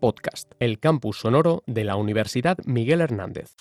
[0.00, 3.54] Podcast, el campus sonoro de la Universidad Miguel Hernández.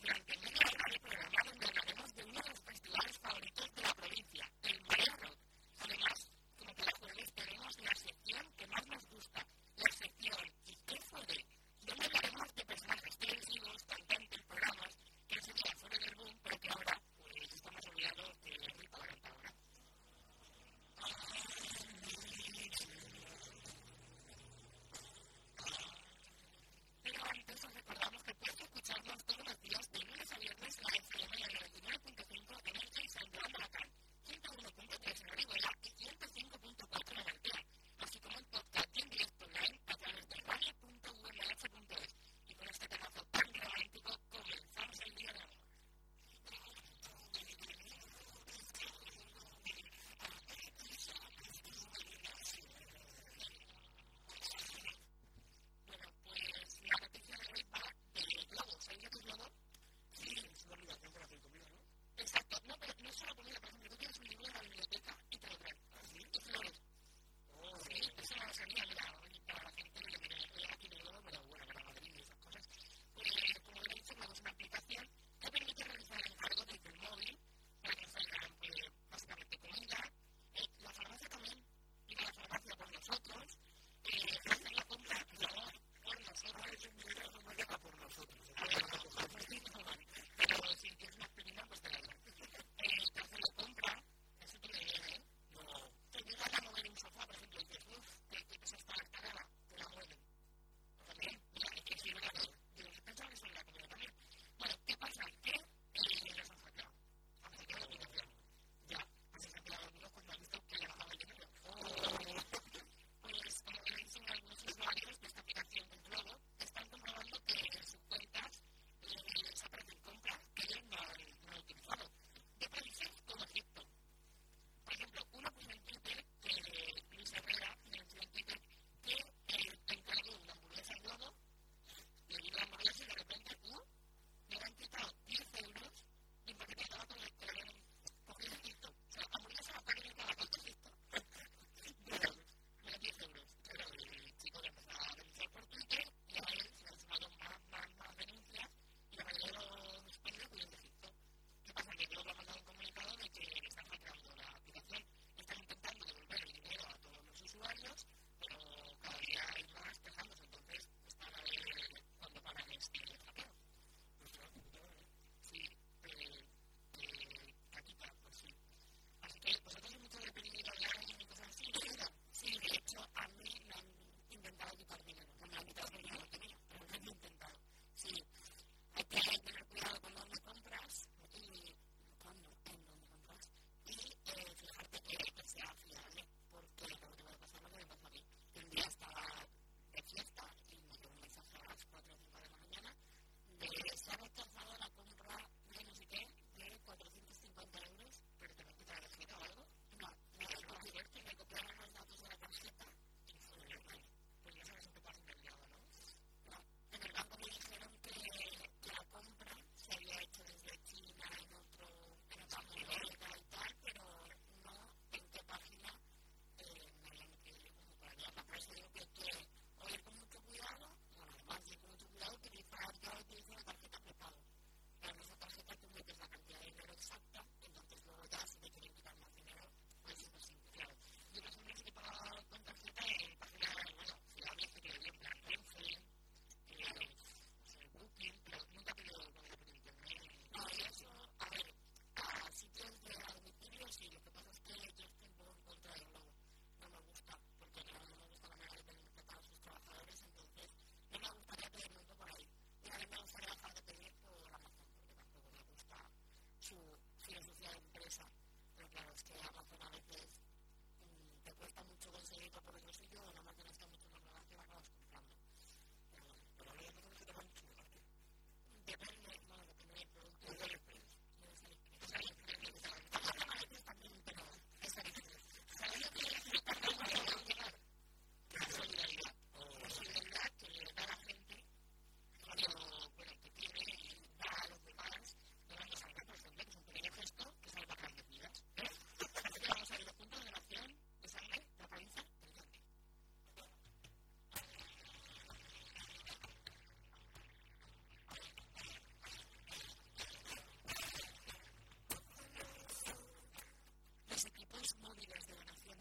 [0.00, 0.99] すごい!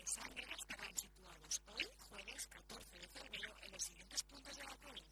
[0.09, 5.08] sangre estarán situados hoy, jueves 14 de febrero, en los siguientes puntos de la vacunación.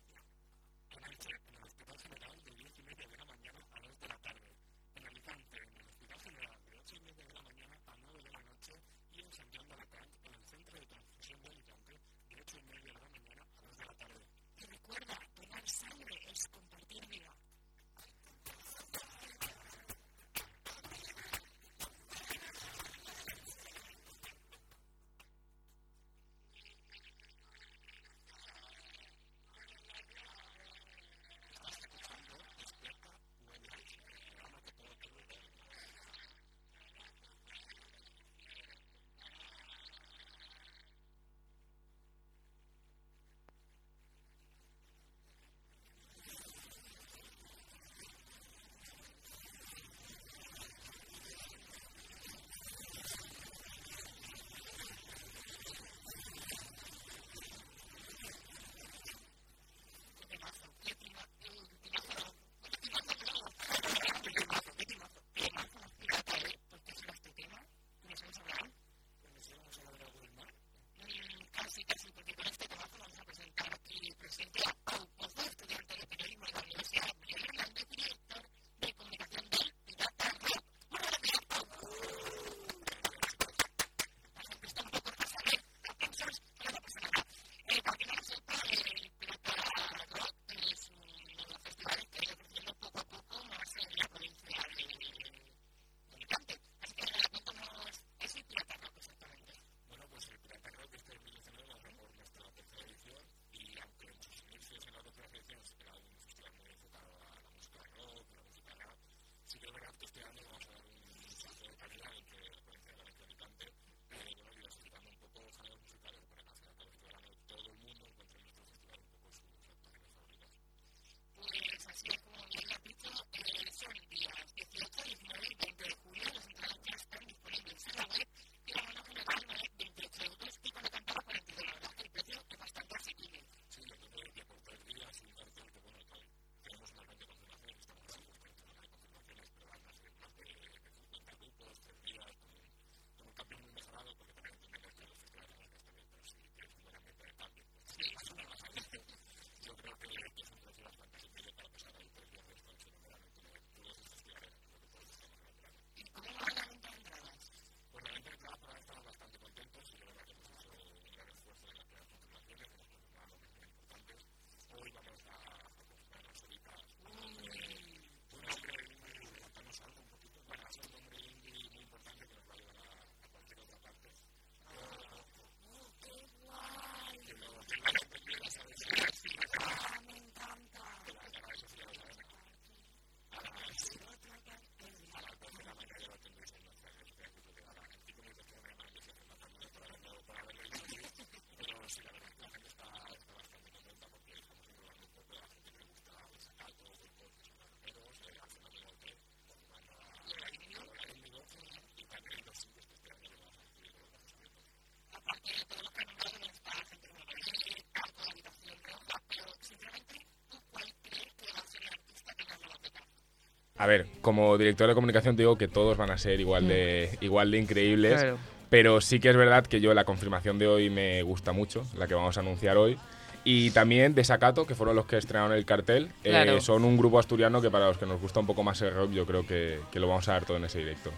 [213.77, 217.09] A ver, como director de comunicación te digo que todos van a ser igual de,
[217.19, 217.23] mm.
[217.23, 218.25] igual de increíbles.
[218.69, 222.07] Pero sí que es verdad que yo la confirmación de hoy me gusta mucho, la
[222.07, 222.97] que vamos a anunciar hoy.
[223.45, 226.09] Y también de Sacato, que fueron los que estrenaron el cartel.
[226.25, 228.93] Eh, son un grupo asturiano que para los que nos gusta un poco más el
[228.93, 231.11] rock, yo creo que, que lo vamos a dar todo en ese directo.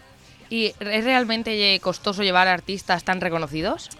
[0.48, 3.90] ¿Y es realmente costoso llevar artistas tan reconocidos?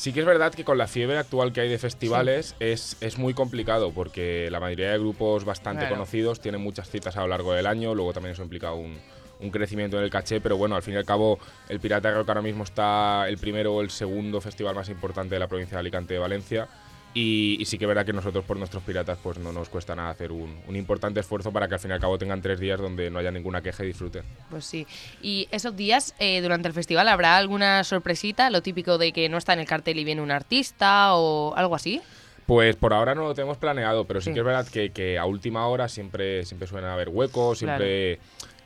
[0.00, 3.18] Sí que es verdad que con la fiebre actual que hay de festivales es, es,
[3.18, 7.52] muy complicado porque la mayoría de grupos bastante conocidos tienen muchas citas a lo largo
[7.52, 8.96] del año, luego también eso implica un,
[9.40, 11.38] un crecimiento en el caché, pero bueno, al fin y al cabo
[11.68, 15.38] el Pirata Rock ahora mismo está el primero o el segundo festival más importante de
[15.38, 16.66] la provincia de Alicante de Valencia
[17.12, 20.30] y, sí que verá que nosotros por nuestros piratas pues no nos cuesta nada hacer
[20.30, 23.18] un, importante esfuerzo para que al fin y al cabo tengan tres días donde no
[23.18, 24.22] haya ninguna queja y disfruten.
[24.48, 24.86] Pues sí.
[25.20, 29.38] Y esos días eh, durante el festival habrá alguna sorpresita, lo típico de que no
[29.38, 32.00] está en el cartel y viene un artista o algo así.
[32.46, 35.66] Pues por ahora no lo tenemos planeado, pero sí, que es verdad que, a última
[35.68, 38.18] hora siempre, siempre suelen haber huecos, siempre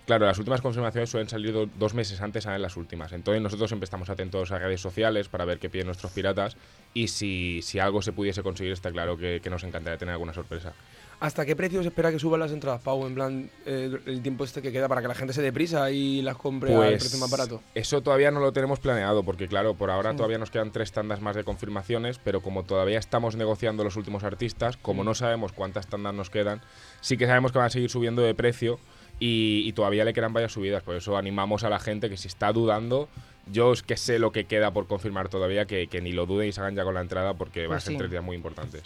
[0.06, 3.12] Claro, las últimas confirmaciones suelen salir dos meses antes, salen las últimas.
[3.12, 6.58] Entonces nosotros siempre estamos atentos a redes sociales para ver qué piden nuestros piratas
[6.94, 10.32] y si, si algo se pudiese conseguir está claro que, que nos encantaría tener alguna
[10.32, 10.72] sorpresa.
[11.20, 13.06] ¿Hasta qué precio se espera que suban las entradas, Pau?
[13.06, 15.90] En plan, eh, el tiempo este que queda para que la gente se dé prisa
[15.90, 17.62] y las compre al precio más barato.
[17.72, 20.92] Pues eso todavía no lo tenemos planeado, porque claro, por ahora todavía nos quedan tres
[20.92, 25.06] tandas más de confirmaciones, pero como todavía estamos negociando los últimos artistas, como mm.
[25.06, 26.60] no sabemos cuántas tandas nos quedan,
[27.00, 28.78] sí que sabemos que van a seguir subiendo de precio
[29.21, 30.83] y, todavía le quedan varias subidas.
[30.83, 33.09] Por eso animamos a la gente que si está dudando,
[33.50, 36.52] yo es que sé lo que queda por confirmar todavía, que, ni lo duden y
[36.52, 38.83] se hagan ya con la entrada porque van a pues ser tres días muy importantes.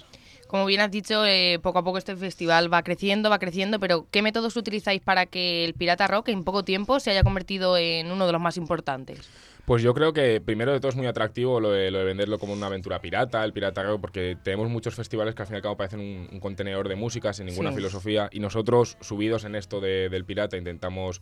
[0.49, 4.07] Como bien has dicho, eh, poco a poco este festival va creciendo, va creciendo, pero
[4.11, 8.11] ¿qué métodos utilizáis para que el Pirata Rock en poco tiempo se haya convertido en
[8.11, 9.29] uno de los más importantes?
[9.67, 12.69] Pues yo creo que primero de todo es muy atractivo lo de, venderlo como una
[12.69, 15.77] aventura pirata, el pirata rock, porque tenemos muchos festivales que al fin y al cabo
[15.77, 20.57] parecen un, contenedor de música sin ninguna filosofía y nosotros, subidos en esto del pirata,
[20.57, 21.21] intentamos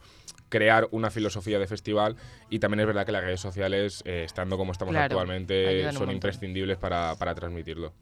[0.48, 2.14] crear una filosofía de festival
[2.48, 6.78] y también es verdad que las redes sociales, eh, estando como estamos actualmente, son imprescindibles
[6.78, 7.92] para transmitirlo.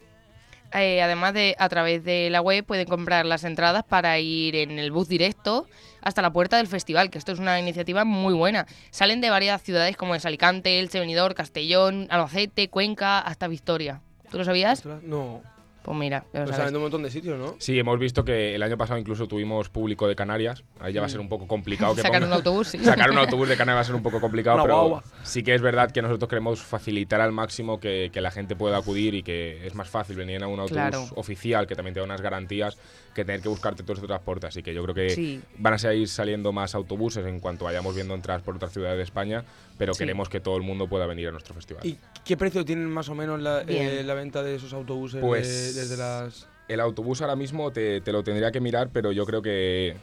[0.75, 4.79] Eh, además de a través de la web pueden comprar las entradas para ir en
[4.79, 5.69] el bus directo
[6.03, 8.67] hasta la puerta del festival, que esto es una iniciativa muy buena.
[8.91, 14.01] Salen de varias ciudades como es Alicante, Elche, Benidorm, Castellón, Albacete, Cuenca, hasta Victoria.
[14.31, 14.85] ¿Tú lo sabías?
[14.85, 15.43] No.
[15.85, 17.57] Pues mira, pues salen un montón de sitios, ¿no?
[17.59, 20.65] Sí, hemos visto que el año pasado incluso tuvimos público de Canarias.
[20.81, 21.95] Ahí ya va a ser un poco complicado.
[21.95, 22.79] Que sacar un autobús, sí.
[22.79, 25.61] Sacar un autobús de Canarias va a ser un poco complicado, pero sí que es
[25.61, 29.75] verdad que nosotros queremos facilitar al máximo que, la gente pueda acudir y que es
[29.75, 32.79] más fácil venir a un autobús oficial que también te da unas garantías
[33.15, 34.49] que tener que buscarte todos los transportes.
[34.49, 38.15] Así que yo creo que van a seguir saliendo más autobuses en cuanto vayamos viendo
[38.15, 39.45] entradas por otras ciudades de España,
[39.79, 41.87] pero queremos que todo el mundo pueda venir a nuestro festival.
[41.87, 45.97] ¿Y qué precio tienen más o menos la, eh, venta de esos autobuses pues desde
[45.97, 49.97] las el autobús ahora mismo te, lo tendría que mirar, pero yo creo que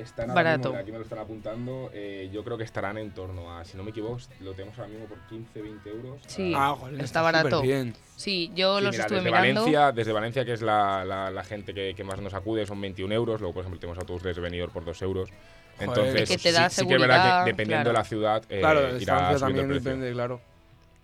[0.00, 0.74] están Barato.
[0.74, 3.82] aquí me lo están apuntando, eh, yo creo que estarán en torno a, si no
[3.82, 6.20] me equivoco, lo tenemos ahora mismo por 15, 20 euros.
[6.26, 7.62] Sí, ah, está, barato.
[7.62, 7.94] Bien.
[8.16, 9.60] Sí, yo los estuve desde mirando.
[9.60, 13.14] Valencia, desde Valencia, que es la, la, gente que, que, más nos acude, son 21
[13.14, 13.40] euros.
[13.40, 15.30] Luego, por ejemplo, tenemos autobús desde Benidorm por 2 euros.
[15.78, 18.98] Entonces, que te da sí, que es verdad que dependiendo de la ciudad, eh, claro,
[18.98, 20.40] irá también el depende, claro.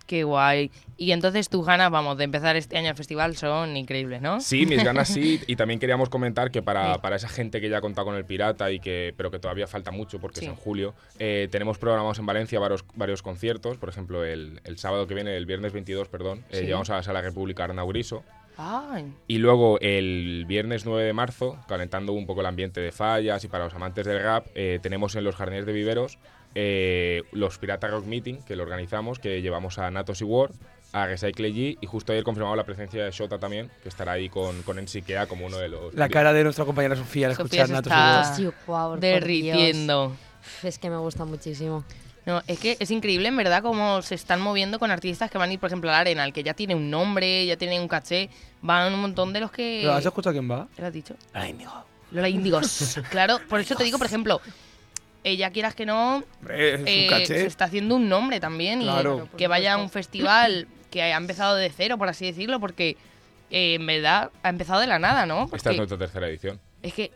[0.07, 0.71] Qué guay.
[0.97, 4.41] Y entonces tus ganas, vamos, de empezar este año el festival son increíbles, ¿no?
[4.41, 5.41] Sí, mis ganas sí.
[5.47, 8.25] Y también queríamos comentar que para, para esa gente que ya ha contado con el
[8.25, 12.19] Pirata, y que, pero que todavía falta mucho porque es en julio, eh, tenemos programados
[12.19, 13.77] en Valencia varios, varios conciertos.
[13.77, 17.03] Por ejemplo, el, el, sábado que viene, el viernes 22, perdón, eh, llevamos a la
[17.03, 18.25] Sala República Arnau Griso.
[19.29, 23.49] Y luego el viernes 9 de marzo, calentando un poco el ambiente de fallas y
[23.49, 26.19] para los amantes del rap, eh, tenemos en los Jardines de Viveros
[26.59, 30.51] eh, los Pirata Rock Meeting, que lo organizamos, que llevamos a Natos y War,
[30.93, 34.31] a Recycle G, y justo ayer confirmado la presencia de Shota también, que estará ahí
[34.31, 35.93] con, con Ensiquea como uno de los...
[35.93, 37.93] La cara de nuestra compañera Sofía al escuchar Natos
[38.39, 38.99] y War.
[38.99, 40.17] derritiendo.
[40.63, 41.85] Es que me gusta muchísimo.
[42.25, 45.51] No, es que es increíble, en verdad, cómo se están moviendo con artistas que van
[45.51, 47.87] a ir, por ejemplo, a la Arena, que ya tiene un nombre, ya tiene un
[47.87, 48.31] caché.
[48.63, 49.81] Van un montón de los que.
[49.83, 50.67] ¿Pero has escuchado quién va?
[50.79, 51.15] ¿Lo has dicho?
[51.35, 51.85] La Índigo.
[52.11, 52.99] Lola Índigos.
[53.11, 54.41] claro, por eso te digo, por ejemplo,
[55.25, 58.83] ella quieras que no, eh, se está haciendo un nombre también.
[58.83, 58.89] Y
[59.37, 62.97] que vaya a un festival que ha empezado de cero, por así decirlo, porque
[63.51, 65.49] eh, en verdad ha empezado de la nada, ¿no?
[65.53, 66.61] Esta es nuestra tercera edición.
[66.83, 67.11] Es que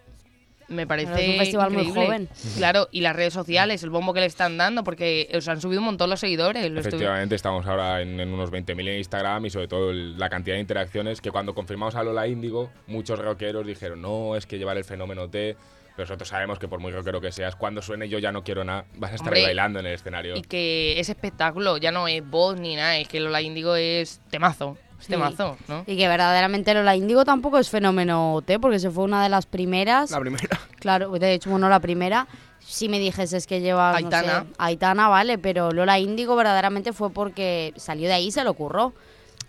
[0.71, 1.25] me parece.
[1.25, 2.28] es un festival muy joven.
[2.57, 5.80] Claro, y las redes sociales, el bombo que le están dando, porque os han subido
[5.80, 6.64] un montón los seguidores.
[6.64, 11.21] Efectivamente, estamos ahora en, unos 20.000 en Instagram y sobre todo la cantidad de interacciones
[11.21, 15.28] que cuando confirmamos a Lola Índigo, muchos rockeros dijeron, no, es que llevar el fenómeno
[15.28, 15.57] T
[16.02, 18.85] nosotros sabemos que por muy rockero que seas, cuando suene yo ya no quiero nada,
[18.97, 20.37] vas a estar bailando en el escenario.
[20.37, 24.21] Y que ese espectáculo ya no es voz ni nada, es que Lola Índigo es
[24.30, 24.76] temazo.
[25.00, 25.85] Es temazo, ¿no?
[25.87, 29.47] Y que verdaderamente Lola Índigo tampoco es fenómeno T, porque se fue una de las
[29.47, 30.11] primeras.
[30.11, 30.61] La primera.
[30.80, 32.26] Claro, de hecho, bueno, la primera.
[32.59, 33.95] Si me dijes que lleva.
[33.97, 34.47] Aitana.
[34.59, 38.95] Aitana, vale, pero Lola Índigo verdaderamente fue porque salió de ahí se lo ocurrió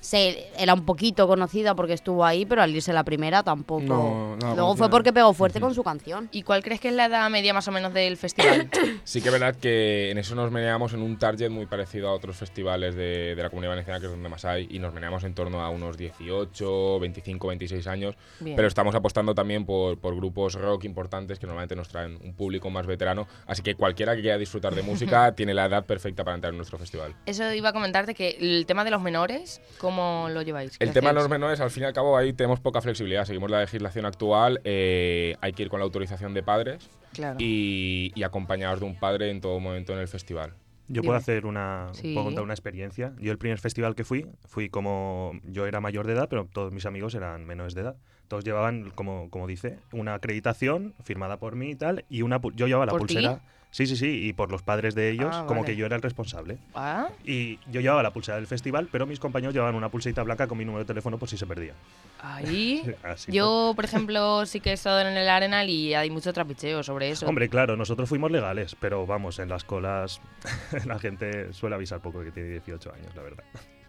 [0.01, 4.35] se, era un poquito conocida porque estuvo ahí, pero al irse la primera tampoco.
[4.41, 6.27] Luego fue porque pegó fuerte con su canción.
[6.31, 8.69] ¿Y cuál crees que es la edad media más o menos del festival?
[9.03, 12.13] sí que es verdad que en eso nos meneamos en un target muy parecido a
[12.13, 15.33] otros festivales de, la comunidad valenciana, que es donde más hay, y nos meneamos en
[15.33, 18.15] torno a unos 18, 25, 26 años.
[18.43, 22.69] Pero estamos apostando también por, por grupos rock importantes que normalmente nos traen un público
[22.71, 23.27] más veterano.
[23.45, 26.57] Así que cualquiera que quiera disfrutar de música tiene la edad perfecta para entrar en
[26.57, 27.15] nuestro festival.
[27.25, 30.77] Eso iba a comentarte que el tema de los menores, ¿Cómo lo lleváis?
[30.79, 33.25] El tema de los menores, al fin y al cabo, ahí tenemos poca flexibilidad.
[33.25, 36.89] Seguimos la legislación actual, eh, hay que ir con la autorización de padres
[37.37, 40.53] y, acompañados de un padre en todo momento en el festival.
[40.87, 43.13] Yo puedo hacer una, puedo contar una experiencia.
[43.19, 46.71] Yo el primer festival que fui, fui como, yo era mayor de edad, pero todos
[46.71, 47.95] mis amigos eran menores de edad.
[48.29, 52.67] Todos llevaban, como, como dice, una acreditación firmada por mí y tal, y una, yo
[52.67, 53.41] llevaba la pulsera.
[53.71, 56.01] Sí, sí, sí, y por los padres de ellos, ah, como que yo era el
[56.01, 56.57] responsable.
[56.75, 57.07] ¿Ah?
[57.23, 60.57] Y yo llevaba la pulsera del festival, pero mis compañeros llevaban una pulserita blanca con
[60.57, 61.73] mi número de teléfono por si se perdía.
[62.21, 62.83] Ahí.
[63.29, 67.11] yo, por ejemplo, sí que he estado en el Arenal y hay mucho trapicheo sobre
[67.11, 67.25] eso.
[67.25, 70.19] Hombre, claro, nosotros fuimos legales, pero vamos, en las colas
[70.85, 73.43] la gente suele avisar poco de que tiene 18 años, la verdad.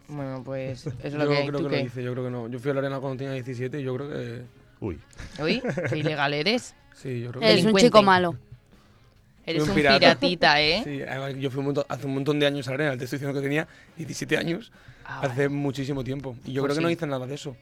[0.07, 2.47] Bueno, pues eso es lo yo que creo que dice, yo creo que no.
[2.47, 4.43] Yo fui al Arenal cuando tenía 17 y yo creo que.
[4.79, 4.97] Uy.
[5.39, 6.73] Uy, ¿qué ilegal eres?
[6.93, 7.53] Sí, yo creo que.
[7.53, 8.37] Es un chico malo.
[9.45, 10.81] Eres un, piratita, ¿eh?
[10.83, 11.01] Sí,
[11.39, 14.37] yo fui hace un montón de años a Arena, te estoy diciendo que tenía 17
[14.37, 14.71] años,
[15.05, 16.35] ah, hace muchísimo tiempo.
[16.45, 17.55] Y yo pues creo que no hice nada de eso.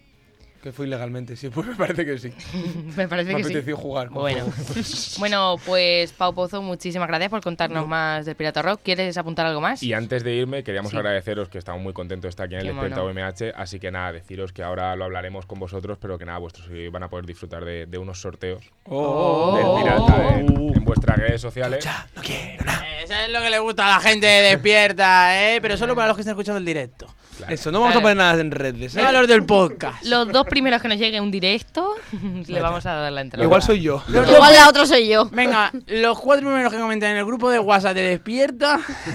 [0.62, 2.32] Que fue ilegalmente, sí, pues me parece que sí.
[2.96, 3.72] me parece me que sí.
[3.72, 4.10] jugar.
[4.10, 4.46] Bueno.
[5.20, 8.82] bueno, pues Pau Pozo, muchísimas gracias por contarnos más del Pirata Rock.
[8.84, 9.82] ¿Quieres apuntar algo más?
[9.82, 12.68] Y antes de irme, queríamos agradeceros que estamos muy contentos de estar aquí en el
[12.68, 16.38] Despierta UMH, así que nada, deciros que ahora lo hablaremos con vosotros, pero que nada,
[16.38, 19.56] vuestros van a poder disfrutar de, unos sorteos oh.
[19.56, 21.88] del Pirata en, vuestras redes sociales.
[22.16, 22.82] no quiero nada.
[23.02, 25.60] Eso es lo que le gusta a la gente Despierta, ¿eh?
[25.62, 27.08] Pero solo para los que están escuchando el directo.
[27.52, 28.96] Eso, no vamos a poner nada en redes.
[28.96, 29.12] ¿eh?
[29.12, 30.04] los del podcast.
[30.06, 31.96] Los dos primeros que nos lleguen un directo,
[32.48, 33.44] le vamos a dar la entrada.
[33.44, 34.02] Igual soy yo.
[34.08, 35.26] Igual la otra soy yo.
[35.32, 38.80] Venga, los cuatro primeros que comenten en el grupo de WhatsApp de Despierta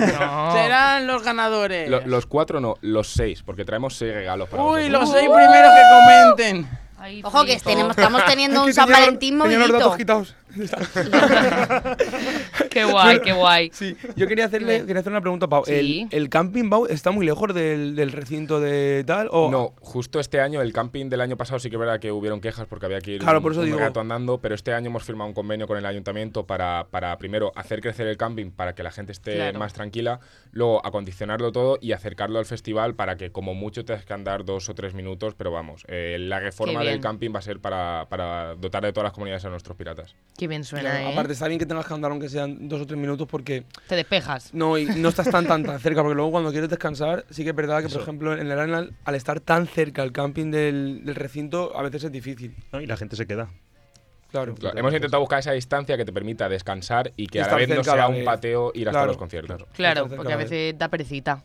[0.52, 1.90] serán los ganadores.
[2.06, 6.34] los cuatro no, los seis, porque traemos seis regalos para Uy, los seis primeros que
[6.36, 6.86] comenten.
[7.22, 9.96] Ojo que estamos teniendo un San Valentín movidito.
[12.70, 13.70] qué guay, qué guay.
[13.72, 15.64] Sí, yo quería hacerle quería hacer una pregunta a Pau.
[15.66, 19.28] ¿El, camping Pau está muy lejos del, recinto de tal?
[19.32, 19.50] O...
[19.50, 22.40] No, justo este año, el camping del año pasado sí que es verdad que hubieron
[22.40, 23.78] quejas porque había que ir claro, por eso digo.
[23.78, 27.52] rato andando, pero este año hemos firmado un convenio con el ayuntamiento para, para primero
[27.54, 30.20] hacer crecer el camping para que la gente esté más tranquila,
[30.52, 34.68] luego acondicionarlo todo y acercarlo al festival para que como mucho tengas que andar dos
[34.68, 38.54] o tres minutos, pero vamos, eh, la reforma del camping va a ser para, para,
[38.54, 40.14] dotar de todas las comunidades a nuestros piratas.
[40.36, 41.12] Qué bien suena, ¿eh?
[41.12, 43.64] Aparte, está bien que tengas que andar aunque sean dos o tres minutos porque...
[43.88, 44.52] Te despejas.
[44.54, 47.50] No, y no estás tan, tan, tan cerca, porque luego cuando quieres descansar, sí que
[47.50, 51.04] es verdad que, por ejemplo, en el Arenal, al estar tan cerca el camping del,
[51.04, 52.54] del recinto, a veces es difícil.
[52.72, 53.48] y la gente se queda.
[54.30, 57.68] Claro, Hemos intentado buscar esa distancia que te permita descansar y que a la vez
[57.68, 59.64] no sea un pateo ir hasta los conciertos.
[59.74, 61.44] Claro, porque a veces da perecita.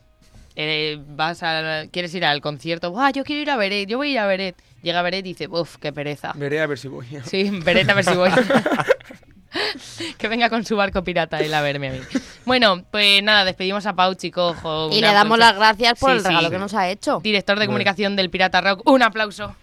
[0.55, 4.09] Eh, vas a, quieres ir al concierto, ah, yo quiero ir a Beret, yo voy
[4.09, 4.55] a ir a Beret.
[4.81, 6.33] Llega Beret y dice, uff, qué pereza.
[6.35, 7.07] Veré a ver si voy.
[7.25, 8.31] Sí, Beret a ver si voy.
[10.17, 11.99] que venga con su barco pirata él a verme a mí.
[12.45, 14.57] Bueno, pues nada, despedimos a Pau, chicos.
[14.91, 17.19] Y le damos las gracias por el regalo que nos ha hecho.
[17.21, 19.55] Director de comunicación del Pirata Rock, un aplauso.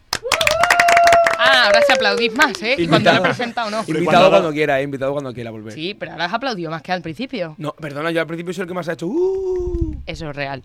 [1.41, 2.75] Ah, ahora se aplaudís más, ¿eh?
[2.77, 3.85] Y cuando lo he presentado, no.
[3.87, 4.83] Invitado cuando quiera, ¿eh?
[4.83, 5.73] Invitado cuando quiera volver.
[5.73, 7.55] Sí, pero ahora has aplaudido más que al principio.
[7.59, 9.07] No, perdona, yo al principio soy el que más ha hecho.
[9.07, 10.03] Uh.
[10.05, 10.65] Eso es real.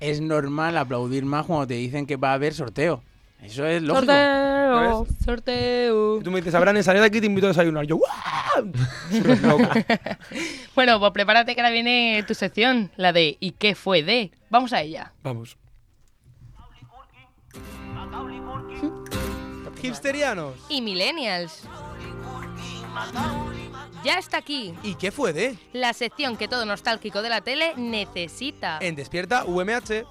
[0.00, 3.02] Es normal aplaudir más cuando te dicen que va a haber sorteo.
[3.42, 4.12] Eso es lógico.
[4.12, 6.20] Sorteo, sorteo.
[6.20, 7.86] Y tú me dices, Abraham, salida de aquí te invito a desayunar.
[7.86, 7.96] Yo,
[10.74, 14.32] bueno, pues prepárate que ahora viene tu sección, la de ¿y qué fue de?
[14.50, 15.12] Vamos a ella.
[15.22, 15.56] Vamos.
[19.86, 20.54] Hipsterianos.
[20.68, 21.62] Y millennials.
[24.02, 24.74] Ya está aquí.
[24.82, 25.56] ¿Y qué fue de?
[25.72, 28.78] La sección que todo nostálgico de la tele necesita.
[28.80, 30.04] En Despierta UMH.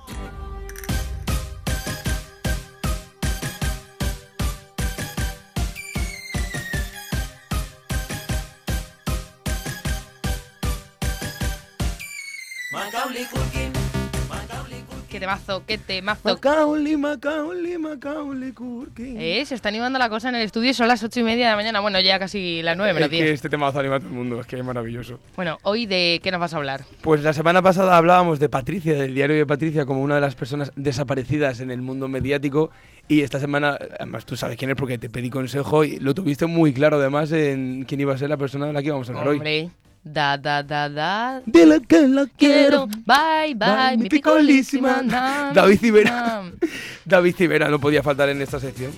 [15.16, 16.22] Qué temazo, qué temazo.
[16.26, 19.16] Macaulay, Macaulay, Macaulay Culkin.
[19.18, 21.52] Eh, se está animando la cosa en el estudio son las ocho y media de
[21.52, 21.80] la mañana.
[21.80, 24.42] Bueno, ya casi las nueve menos Es que este temazo anima a todo el mundo,
[24.42, 25.20] es que es maravilloso.
[25.38, 26.84] Bueno, hoy de qué nos vas a hablar?
[27.02, 30.36] Pues la semana pasada hablábamos de Patricia, del diario de Patricia, como una de las
[30.36, 32.72] personas desaparecidas en el mundo mediático.
[33.08, 36.48] Y esta semana, además tú sabes quién es porque te pedí consejo y lo tuviste
[36.48, 39.14] muy claro además en quién iba a ser la persona de la que íbamos a
[39.14, 39.70] hablar Hombre.
[40.06, 41.42] Da, da, da, da.
[41.48, 42.86] Dile que la quiero.
[42.86, 45.02] Bye, bye, mi picolísima.
[45.52, 46.44] David Cibera.
[47.04, 48.92] David Cibera no podía faltar en esta sección.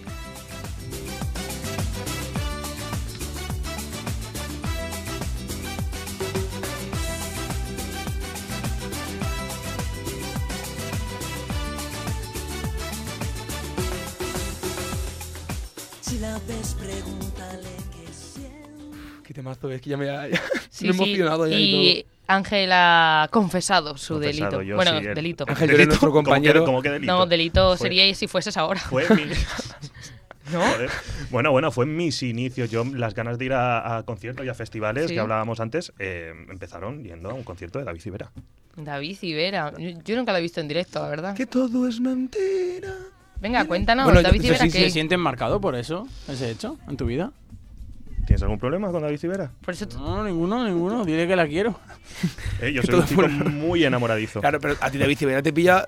[19.56, 20.28] Temazo, es que ya me, ha,
[20.82, 21.48] emocionado.
[21.50, 24.62] y, Ángel ha confesado su delito.
[24.76, 25.46] bueno, delito.
[25.48, 26.66] Ángel es nuestro compañero.
[26.66, 27.14] ¿Cómo que, delito?
[27.14, 28.80] No, delito sería si fueses ahora.
[28.82, 29.06] Fue
[30.52, 30.64] ¿No?
[31.30, 32.70] Bueno, bueno, fue en mis inicios.
[32.70, 37.04] Yo, las ganas de ir a, conciertos y a festivales que hablábamos antes, eh, empezaron
[37.04, 38.32] yendo a un concierto de David Civera.
[38.76, 39.74] David Civera.
[39.78, 41.36] Yo, nunca lo he visto en directo, la verdad.
[41.36, 42.94] Que todo es mentira.
[43.42, 44.72] Venga, cuéntanos, David Civera, ¿qué?
[44.72, 47.32] ¿Se sienten marcado por eso, ese hecho, en tu vida?
[48.28, 49.52] ¿Tienes algún problema con David Civera?
[49.98, 51.06] No, ninguno, ninguno.
[51.06, 51.80] Dile que la quiero.
[52.62, 54.42] Eh, yo soy un chico muy enamoradizo.
[54.42, 55.88] Claro, pero a ti David Civera te pilla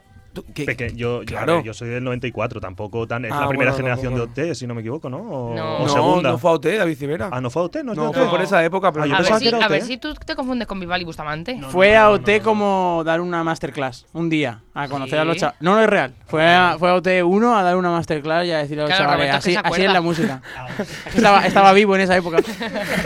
[0.96, 1.62] yo, claro.
[1.64, 3.26] yo soy del 94, tampoco tan.
[3.26, 5.18] Es ah, la primera generación de OT, si no me equivoco, ¿no?
[5.18, 5.90] O, no.
[5.90, 6.32] segunda.
[6.32, 7.30] No, fue OT, David Civera.
[7.32, 8.92] Ah, no fue OT, no, no fue por esa época.
[8.92, 11.60] Pero a, ver si, a ver si tú te confundes con Vival y Bustamante.
[11.70, 15.62] fue a OT como dar una masterclass, un día, a conocer a los chavales.
[15.62, 16.14] No, no es real.
[16.28, 18.98] Fue a, fue a OT 1 a dar una masterclass y a decirle a los
[18.98, 19.34] chavales.
[19.34, 20.42] Así, así es la música.
[21.16, 22.38] estaba, estaba vivo en esa época.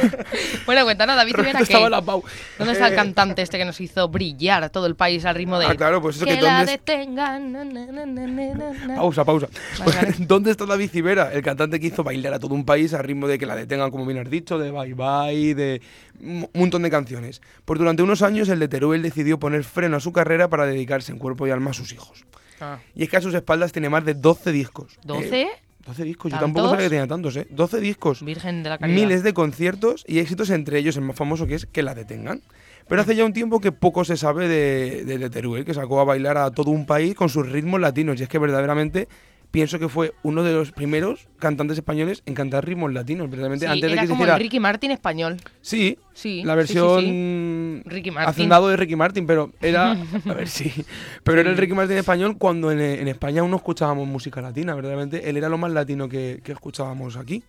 [0.65, 1.53] bueno, cuéntanos, David Civera.
[1.57, 2.23] que, estaba la Pau.
[2.57, 5.59] ¿Dónde está el eh, cantante este que nos hizo brillar todo el país al ritmo
[5.59, 5.67] de.
[5.67, 6.38] Ah, claro, pues eso que,
[8.95, 9.47] Pausa, pausa.
[10.19, 11.32] ¿Dónde está David Civera?
[11.34, 13.91] El cantante que hizo bailar a todo un país a ritmo de que la detengan,
[13.91, 15.82] como bien has dicho, de Bye Bye, de
[16.21, 17.41] un montón de canciones.
[17.65, 21.12] Pues durante unos años el de Teruel decidió poner freno a su carrera para dedicarse
[21.12, 22.26] en cuerpo y alma a sus hijos.
[22.60, 22.80] Ah.
[22.95, 24.97] Y es que a sus espaldas tiene más de 12 discos.
[25.06, 25.47] ¿12?
[25.86, 27.47] 12 eh, discos, yo tampoco sabía que tenía tantos, ¿eh?
[27.49, 28.23] 12 discos.
[28.23, 31.65] Virgen de la Miles de conciertos y éxitos, entre ellos el más famoso que es
[31.65, 32.41] Que la detengan.
[32.88, 36.04] Pero hace ya un tiempo que poco se sabe de, de, Teruel, que sacó a
[36.04, 38.19] bailar a todo un país con sus ritmos latinos.
[38.19, 39.08] Y es que verdaderamente
[39.54, 43.84] pienso que fue uno de los primeros cantantes españoles en cantar ritmos latinos, precisamente antes
[43.84, 44.34] de que como se hiciera...
[44.34, 45.38] el Ricky Martin español.
[45.62, 48.30] Sí, sí la versión Ricky Martin.
[48.30, 49.91] hacendado de Ricky Martin, pero era
[50.28, 50.74] a ver sí,
[51.24, 55.30] pero era el Ricky Martin español cuando en, España aún no escuchábamos música latina, verdaderamente
[55.30, 57.43] él era lo más latino que, que escuchábamos aquí.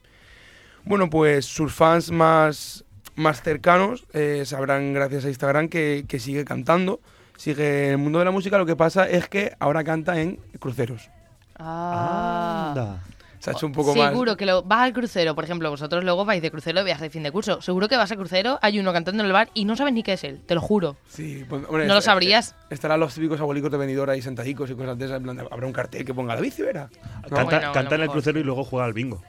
[0.84, 2.83] Bueno, pues sus fans más
[3.16, 7.00] más cercanos eh, sabrán gracias a Instagram que, sigue cantando,
[7.36, 8.58] sigue en el mundo de la música.
[8.58, 11.10] Lo que pasa es que ahora canta en cruceros.
[11.58, 12.98] Ah.
[13.38, 14.12] Se ha hecho un poco Seguro más.
[14.12, 17.02] Seguro que lo, vas al crucero, por ejemplo, vosotros luego vais de crucero de viaje
[17.02, 17.60] de fin de curso.
[17.60, 20.02] Seguro que vas al crucero, hay uno cantando en el bar y no sabes ni
[20.02, 20.96] qué es él, te lo juro.
[21.08, 22.54] Sí, pues, no lo sabrías.
[22.70, 25.20] Estarán los típicos abuelicos de venidor ahí sentadicos y cosas de esas.
[25.50, 26.88] habrá un cartel que ponga la bici, ¿verdad?
[27.28, 29.20] canta en el crucero y luego juega al bingo.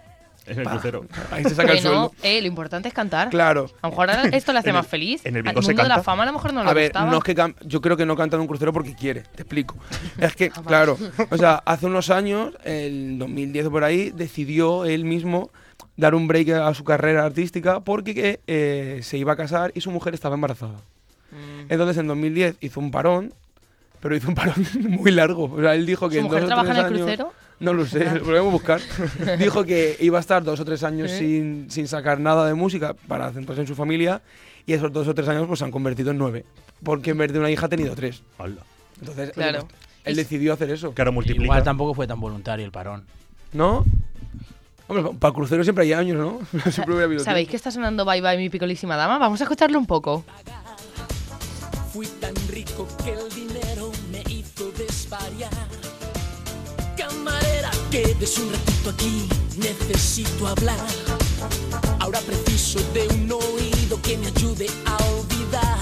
[0.48, 1.06] En el crucero.
[1.32, 2.14] Ahí se saca el sueldo.
[2.24, 3.30] Eh, lo importante es cantar.
[3.30, 3.70] Claro.
[3.82, 5.26] A lo mejor esto le hace más feliz.
[5.26, 7.24] En el mundo de la fama a lo mejor no le A ver, no es
[7.24, 9.76] que yo creo que no canta en un crucero porque quiere, te explico.
[10.18, 10.98] es que, ah, claro,
[11.30, 15.52] o sea, hace unos años, el 2010 por ahí, decidió él mismo
[15.98, 19.92] dar un break a su carrera artística porque eh, se iba a casar y su
[19.92, 20.76] mujer estaba embarazada.
[21.32, 21.70] Mm.
[21.70, 23.34] Entonces en 2010 hizo un parón,
[24.00, 24.56] pero hizo un parón
[24.90, 25.46] muy largo.
[25.46, 27.34] O sea, él dijo que ¿Su mujer trabaja en el crucero?
[27.60, 28.82] No lo sé, lo podemos buscar.
[29.40, 32.94] Dijo que iba a estar dos o tres años sin, sin, sacar nada de música
[33.08, 34.22] para centrarse en su familia
[34.66, 36.46] y esos dos o tres años pues se han convertido en nueve.
[36.84, 38.22] Porque en vez de una hija ha tenido tres.
[39.00, 39.68] Entonces, claro.
[40.04, 40.94] él decidió hacer eso.
[40.94, 41.46] Claro, multiplica.
[41.46, 43.06] Igual tampoco fue tan voluntario el parón.
[43.54, 43.86] ¿No?
[44.88, 46.40] Hombre, para crucero siempre hay años, ¿no?
[47.24, 49.18] ¿Sabéis que está sonando Bye Bye mi picolísima dama?
[49.18, 50.24] Vamos a escucharlo un poco.
[51.92, 55.50] Fui tan rico que el dinero me hizo desvariar
[57.96, 60.86] quedes un ratito aquí, necesito hablar.
[62.02, 65.80] Ahora preciso de un oído que me ayude a olvidar.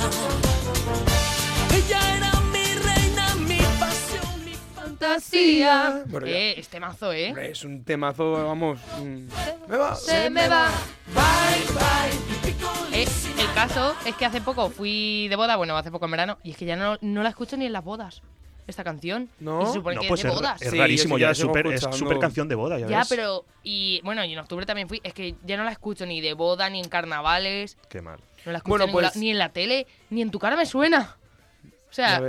[1.73, 6.03] Ella era mi reina, mi pasión, mi fantasía.
[6.25, 7.33] eh, es temazo, ¿eh?
[7.49, 8.77] Es un temazo, vamos.
[8.99, 9.27] Mm.
[9.67, 9.95] me va.
[9.95, 10.69] Se me va.
[11.15, 13.01] Bye, bye.
[13.01, 13.07] Eh,
[13.39, 16.51] el caso es que hace poco fui de boda, bueno, hace poco en verano, y
[16.51, 18.21] es que ya no, no la escucho ni en las bodas
[18.67, 19.29] esta canción.
[19.39, 20.61] No, se supone que es de bodas.
[20.61, 22.79] Es, rarísimo, ya, es súper canción de boda.
[22.79, 23.45] Ya, ya pero.
[23.63, 25.01] Y bueno, y en octubre también fui.
[25.03, 27.77] Es que ya no la escucho ni de boda, ni en carnavales.
[27.89, 28.19] Qué mal.
[28.45, 31.17] No la escucho pues ni en la tele, ni en tu cara me suena.
[31.89, 32.21] O sea.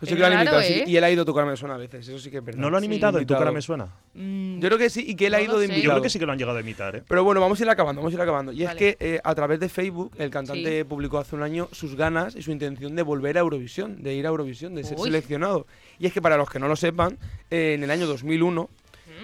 [0.00, 0.84] Eso sí que lo han imitado, ¿eh?
[0.86, 2.44] Y él ha ido a tu cara me suena a veces, eso sí que es
[2.44, 2.60] verdad.
[2.60, 3.86] ¿No lo han imitado y tu cara me suena?
[4.14, 5.82] Mm, yo creo que sí, y que él ha ido de invitado.
[5.82, 7.02] Yo creo que sí que lo han llegado a imitar, ¿eh?
[7.06, 8.52] Pero bueno, vamos a ir acabando, vamos a ir acabando.
[8.52, 11.96] Y es que eh, a través de Facebook, el cantante publicó hace un año sus
[11.96, 15.66] ganas y su intención de volver a Eurovisión, de ir a Eurovisión, de ser seleccionado.
[15.98, 17.18] Y es que para los que no lo sepan,
[17.50, 18.68] eh, en el año 2001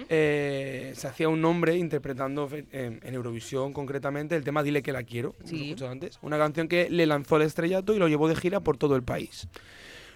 [0.09, 5.35] eh, se hacía un nombre interpretando en, Eurovisión concretamente el tema Dile que la quiero,
[5.89, 8.95] antes, una canción que le lanzó al estrellato y lo llevó de gira por todo
[8.95, 9.47] el país.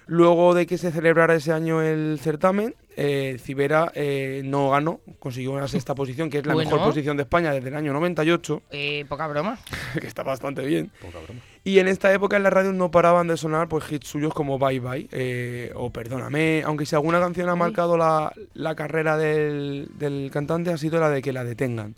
[0.09, 5.51] Luego de que se celebrara ese año el certamen, eh, Cibera eh, no ganó, consiguió
[5.51, 8.63] una sexta posición, que es la mejor posición de España desde el año 98.
[8.71, 9.59] Eh, poca broma.
[10.01, 10.89] que está bastante bien.
[10.99, 11.39] Poca broma.
[11.63, 14.57] Y en esta época en la radio no paraban de sonar pues hits suyos como
[14.57, 18.33] Bye Bye eh, o Perdóname, aunque si alguna canción ha marcado la,
[18.75, 21.93] carrera del, del, cantante ha sido la de Que la detengan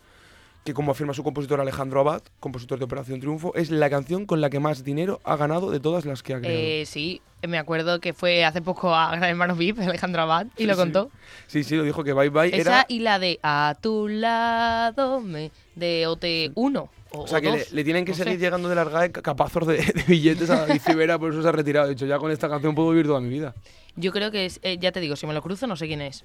[0.63, 4.41] que como afirma su compositor Alejandro Abad, compositor de Operación Triunfo, es la canción con
[4.41, 6.57] la que más dinero ha ganado de todas las que ha creado.
[6.57, 10.65] Eh, sí, me acuerdo que fue hace poco a Gran Hermano VIP, Alejandro Abad, y
[10.65, 11.09] lo contó.
[11.47, 15.51] Sí, sí, lo dijo que Bye Bye Esa y la de A tu lado, me,
[15.75, 16.89] de OT1.
[17.13, 21.19] O, sea, que le, tienen que seguir llegando de larga capazos de, billetes a Vicivera,
[21.19, 21.87] por eso se ha retirado.
[21.87, 23.53] De hecho, ya con esta canción puedo vivir toda mi vida.
[23.97, 26.01] Yo creo que, es, eh, ya te digo, si me lo cruzo no sé quién
[26.01, 26.23] es.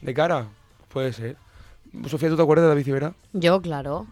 [0.00, 0.48] ¿De cara?
[0.88, 1.36] Puede ser.
[2.08, 3.14] Sofía, ¿tú te acuerdas de David Civera?
[3.32, 4.06] Yo, claro.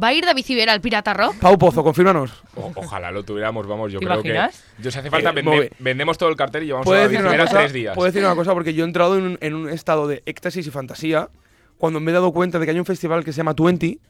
[0.00, 1.36] ¿Va a ir David Civera al Pirata Rock?
[1.40, 2.30] Pau Pozo, confírmanos.
[2.54, 4.48] ojalá lo tuviéramos, vamos, yo creo que...
[4.78, 7.72] Yo si hace falta, eh, vendemos todo el cartel y llevamos a David Civera tres
[7.72, 7.94] días.
[7.94, 11.30] Puedo decir una cosa, porque yo he entrado en un, estado de éxtasis y fantasía
[11.78, 14.00] cuando me he dado cuenta de que hay un festival que se llama Twenty,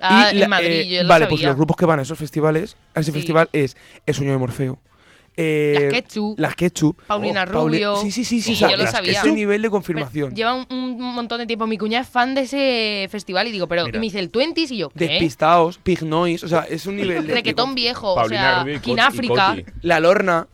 [0.00, 2.76] Ah, en Madrid, eh, yo lo Vale, pues los grupos que van a esos festivales,
[2.94, 4.78] a ese festival es El sueño de Morfeo,
[5.36, 6.38] eh, las Ketchup.
[6.38, 7.02] Las Ketchup.
[7.06, 7.96] Paulina oh, Rubio.
[7.96, 8.54] Sí, sí, sí, sí.
[8.54, 9.20] yo lo sabía.
[9.20, 10.34] Ese nivel de confirmación.
[10.34, 11.66] lleva un, montón de tiempo.
[11.66, 14.78] Mi cuñada es fan de ese festival y digo, pero me dice el Twenties y
[14.78, 15.08] yo, ¿qué?
[15.08, 16.44] Despistaos, Pig Noise.
[16.46, 17.34] O sea, es un nivel de.
[17.34, 18.14] Requetón viejo.
[18.14, 19.56] o sea, Kináfrica.
[19.82, 20.48] La Lorna.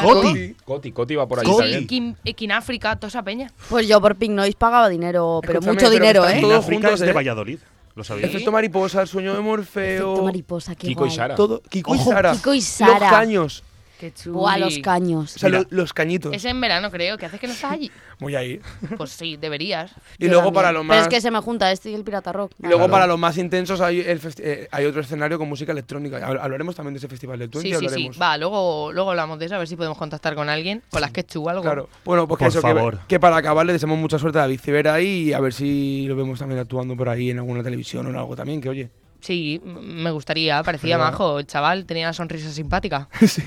[0.00, 0.54] Coti.
[0.64, 0.92] Coti.
[0.92, 1.86] Coti va por ahí también.
[1.86, 3.50] Kin, eh, Kináfrica, toda esa peña.
[3.68, 6.40] Pues yo por Pig Noise pagaba dinero, pero mucho dinero, ¿eh?
[6.40, 7.12] Todos juntos de ¿eh?
[7.12, 7.58] Valladolid.
[7.94, 8.30] ¿Lo sabías?
[8.30, 10.14] Efecto mariposa, el sueño de Morfeo.
[10.14, 11.36] Efecto mariposa, qué Kiko y Sara.
[11.36, 11.62] Todo.
[11.68, 12.32] Kiko y Sara.
[12.32, 12.98] Kiko y Sara.
[12.98, 13.64] Los caños.
[14.04, 14.40] Qué chulo.
[14.40, 15.34] O a los caños.
[15.34, 16.34] O sea, los cañitos.
[16.34, 17.16] Es en verano, creo.
[17.16, 17.90] ¿Qué haces que no estás allí?
[18.20, 18.60] Voy a ir.
[18.98, 19.92] Pues sí, deberías.
[20.18, 20.94] Y luego para lo más.
[20.94, 22.52] Pero es que se me junta este y el Pirata Rock.
[22.62, 26.18] Y luego para los más intensos hay, el eh, hay otro escenario con música electrónica.
[26.26, 27.74] Hablaremos también de ese festival de Twenty.
[27.74, 28.18] Sí, sí, sí.
[28.20, 31.10] Va, luego, luego hablamos de eso, a ver si podemos contactar con alguien, con las
[31.10, 31.62] que o algo.
[31.62, 31.88] Claro.
[32.04, 32.98] Bueno, pues que eso, favor.
[33.08, 36.14] Que, para acabar le deseamos mucha suerte a David Civera y a ver si lo
[36.14, 38.90] vemos también actuando por ahí en alguna televisión o en algo también, que oye.
[39.24, 43.08] Sí, me gustaría, parecía majo, el chaval, tenía una sonrisa simpática.
[43.26, 43.42] sí.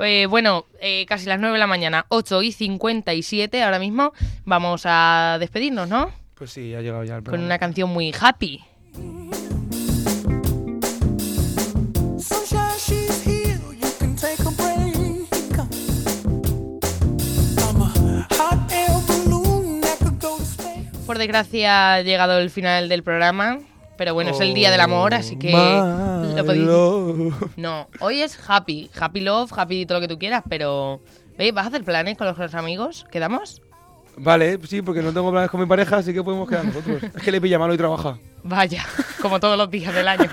[0.00, 4.12] Eh, bueno, eh, casi las 9 de la mañana, 8 y 57 ahora mismo.
[4.44, 6.10] Vamos a despedirnos, ¿no?
[6.34, 8.62] Pues sí, ha llegado ya el Con una canción muy happy.
[21.06, 23.58] Por desgracia ha llegado el final del programa.
[23.98, 25.50] Pero bueno, es el día del amor, así que
[26.38, 27.54] lo podéis...
[27.56, 31.00] No, hoy es happy, happy love, happy todo lo que tú quieras, pero
[31.52, 33.06] ¿vas a hacer planes con los amigos?
[33.10, 33.62] ¿Quedamos?
[34.20, 37.02] Vale, sí, porque no tengo planes con mi pareja, así que podemos quedar nosotros.
[37.16, 38.18] es que le pilla malo y trabaja.
[38.42, 38.84] Vaya,
[39.22, 40.28] como todos los días del año.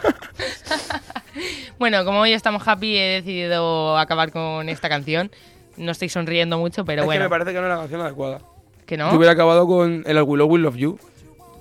[1.79, 5.31] bueno, como hoy estamos happy, he decidido acabar con esta canción.
[5.77, 7.19] No estoy sonriendo mucho, pero es bueno.
[7.19, 8.39] Que me parece que no es la canción adecuada.
[8.85, 9.11] ¿Que no?
[9.11, 10.99] Yo hubiera acabado con el Will Will Love You.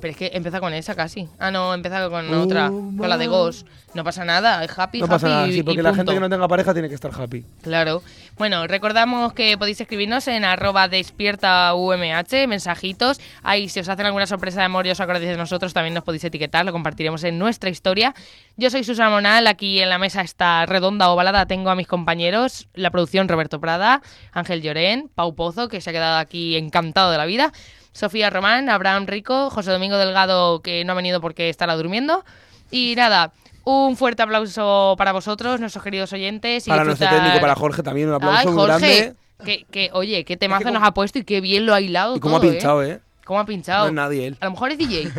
[0.04, 1.30] Pero es que empieza con esa casi.
[1.38, 3.66] Ah, no, empieza con otra, con la de Ghost.
[3.94, 6.46] No pasa nada, es happy, no pasa nada, sí, porque la gente que no tenga
[6.46, 7.42] pareja tiene que estar happy.
[7.62, 8.02] Claro.
[8.36, 13.18] Bueno, recordamos que podéis escribirnos en arroba despierta UMH, mensajitos.
[13.42, 16.04] Ahí, si os hacen alguna sorpresa de amor y os acordáis de nosotros, también nos
[16.04, 18.14] podéis etiquetar, lo compartiremos en nuestra historia.
[18.58, 22.68] Yo soy Susana Monal, aquí en la mesa está redonda ovalada, tengo a mis compañeros,
[22.74, 27.16] la producción Roberto Prada, Ángel Llorén, Pau Pozo, que se ha quedado aquí encantado de
[27.16, 27.52] la vida.
[27.94, 32.24] Sofía Román, Abraham Rico, José Domingo Delgado, que no ha venido porque estará durmiendo.
[32.72, 36.66] Y nada, un fuerte aplauso para vosotros, nuestros queridos oyentes.
[36.66, 39.14] Y para nuestro técnico, para Jorge también, un aplauso muy grande.
[39.44, 42.16] Que, que, oye, qué temazo nos ha puesto y qué bien lo ha hilado.
[42.16, 42.90] Y cómo ha pinchado, ¿eh?
[42.92, 43.00] ¿eh?
[43.24, 43.85] ¿Cómo ha pinchado?
[43.85, 44.37] No es nadie él.
[44.40, 45.11] A lo mejor es DJ.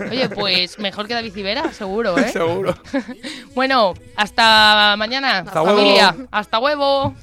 [0.10, 2.28] Oye, pues mejor que David Civera, seguro, ¿eh?
[2.32, 2.74] seguro.
[3.54, 5.38] bueno, hasta mañana.
[5.38, 6.10] Hasta familia.
[6.10, 6.28] Huevo.
[6.32, 7.14] Hasta huevo.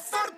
[0.00, 0.37] Sabes